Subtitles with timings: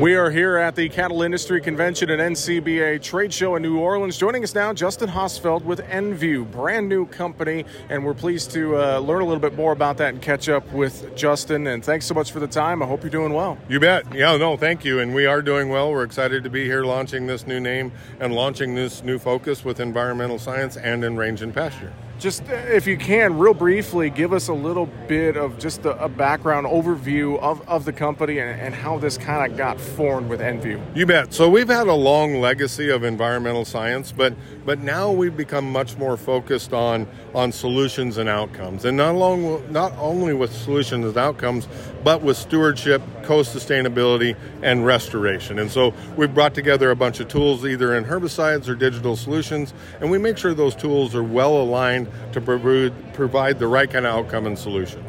[0.00, 4.16] We are here at the Cattle Industry Convention and NCBA Trade Show in New Orleans.
[4.16, 8.98] Joining us now, Justin Hosfeld with Envu, brand new company, and we're pleased to uh,
[9.00, 11.66] learn a little bit more about that and catch up with Justin.
[11.66, 12.82] And thanks so much for the time.
[12.82, 13.58] I hope you're doing well.
[13.68, 14.14] You bet.
[14.14, 15.00] Yeah, no, thank you.
[15.00, 15.90] And we are doing well.
[15.90, 19.80] We're excited to be here launching this new name and launching this new focus with
[19.80, 24.32] environmental science and in range and pasture just uh, if you can, real briefly, give
[24.32, 28.60] us a little bit of just a, a background overview of, of the company and,
[28.60, 30.80] and how this kind of got formed with Envu.
[30.94, 31.32] You bet.
[31.32, 34.34] So we've had a long legacy of environmental science, but
[34.66, 39.72] but now we've become much more focused on on solutions and outcomes, and not long
[39.72, 41.66] not only with solutions and outcomes,
[42.04, 45.58] but with stewardship, co-sustainability, and restoration.
[45.58, 49.72] And so we've brought together a bunch of tools, either in herbicides or digital solutions,
[50.00, 54.14] and we make sure those tools are well aligned to provide the right kind of
[54.14, 55.04] outcome and solution.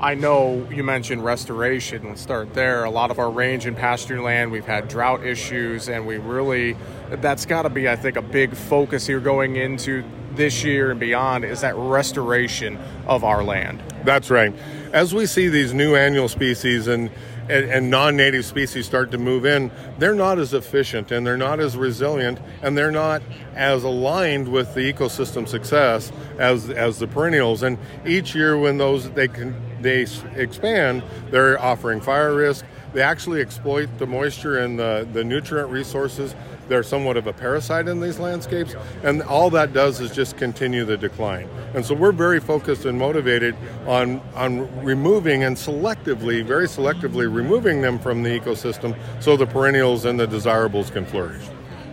[0.00, 2.06] I know you mentioned restoration.
[2.08, 2.84] Let's start there.
[2.84, 6.76] A lot of our range and pasture land, we've had drought issues, and we really,
[7.10, 11.00] that's got to be, I think, a big focus here going into this year and
[11.00, 13.82] beyond is that restoration of our land.
[14.04, 14.52] That's right.
[14.92, 17.10] As we see these new annual species and
[17.48, 21.60] and, and non-native species start to move in, they're not as efficient and they're not
[21.60, 23.22] as resilient and they're not
[23.54, 27.62] as aligned with the ecosystem success as as the perennials.
[27.62, 32.64] And each year when those they can they expand, they're offering fire risk.
[32.94, 36.34] They actually exploit the moisture and the, the nutrient resources
[36.68, 40.84] they're somewhat of a parasite in these landscapes, and all that does is just continue
[40.84, 41.48] the decline.
[41.74, 43.54] And so we're very focused and motivated
[43.86, 50.04] on, on removing and selectively, very selectively removing them from the ecosystem so the perennials
[50.04, 51.44] and the desirables can flourish.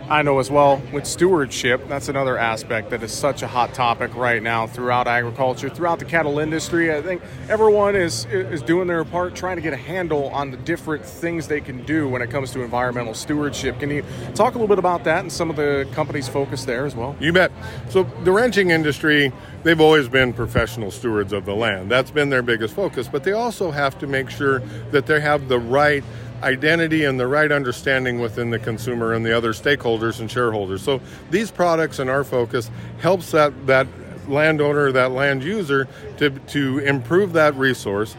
[0.08, 4.14] I know as well with stewardship, that's another aspect that is such a hot topic
[4.14, 6.94] right now throughout agriculture, throughout the cattle industry.
[6.94, 10.56] I think everyone is is doing their part trying to get a handle on the
[10.56, 13.78] different things they can do when it comes to environmental stewardship.
[13.78, 16.84] Can you talk a little bit about that and some of the companies' focus there
[16.84, 17.16] as well?
[17.20, 17.52] You bet.
[17.88, 21.90] So the ranching industry, they've always been professional stewards of the land.
[21.90, 24.60] That's been their biggest focus, but they also have to make sure
[24.90, 26.04] that they have the right
[26.42, 30.82] identity and the right understanding within the consumer and the other stakeholders and shareholders.
[30.82, 32.70] So these products and our focus
[33.00, 33.86] helps that that
[34.28, 35.88] landowner, that land user
[36.18, 38.16] to to improve that resource,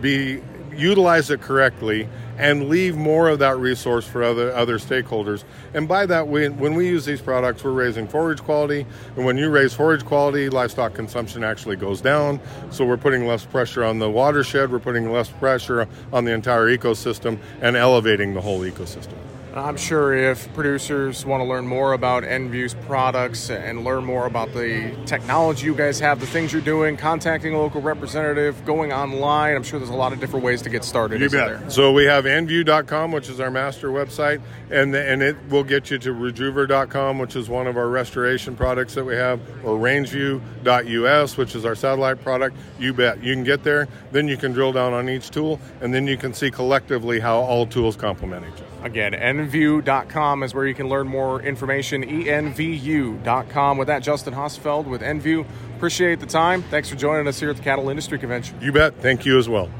[0.00, 0.40] be
[0.78, 2.08] utilize it correctly
[2.38, 5.44] and leave more of that resource for other other stakeholders.
[5.74, 8.86] And by that, we, when we use these products, we're raising forage quality.
[9.16, 12.40] And when you raise forage quality, livestock consumption actually goes down.
[12.70, 16.66] So we're putting less pressure on the watershed, we're putting less pressure on the entire
[16.66, 19.27] ecosystem, and elevating the whole ecosystem.
[19.58, 24.52] I'm sure if producers want to learn more about Envu's products and learn more about
[24.52, 29.56] the technology you guys have, the things you're doing, contacting a local representative, going online,
[29.56, 31.20] I'm sure there's a lot of different ways to get started.
[31.20, 31.60] You bet.
[31.60, 31.70] There?
[31.70, 35.98] So we have envu.com, which is our master website, and and it will get you
[35.98, 41.54] to rejuvra.com, which is one of our restoration products that we have, or rangeview.us, which
[41.54, 42.56] is our satellite product.
[42.78, 43.22] You bet.
[43.22, 46.16] You can get there, then you can drill down on each tool, and then you
[46.16, 48.64] can see collectively how all tools complement each other.
[48.82, 52.04] Again, envu.com is where you can learn more information.
[52.04, 53.78] envu.com.
[53.78, 55.44] With that, Justin Hosfeld with Envu.
[55.76, 56.62] Appreciate the time.
[56.62, 58.58] Thanks for joining us here at the Cattle Industry Convention.
[58.60, 58.94] You bet.
[58.96, 59.70] Thank you as well.